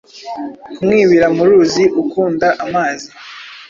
[0.75, 3.07] Kumwibira mu ruzi ukunda amazi.